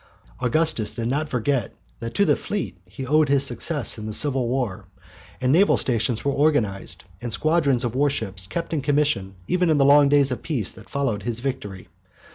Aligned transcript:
Augustus 0.39 0.95
did 0.95 1.07
not 1.11 1.29
forget 1.29 1.75
that 1.99 2.15
to 2.15 2.25
the 2.25 2.35
fleet 2.35 2.75
he 2.89 3.03
had 3.03 3.11
owed 3.11 3.29
his 3.29 3.43
success 3.45 3.99
in 3.99 4.07
the 4.07 4.13
civil 4.13 4.47
war, 4.47 4.87
and 5.39 5.51
naval 5.51 5.77
stations 5.77 6.25
were 6.25 6.31
organized 6.31 7.03
and 7.21 7.31
squadrons 7.31 7.83
of 7.83 7.93
warships 7.93 8.47
kept 8.47 8.73
in 8.73 8.81
commission 8.81 9.35
even 9.45 9.69
in 9.69 9.77
the 9.77 9.85
long 9.85 10.09
days 10.09 10.31
of 10.31 10.41
peace 10.41 10.73
that 10.73 10.89
followed 10.89 11.21
his 11.21 11.39
victory. 11.39 11.87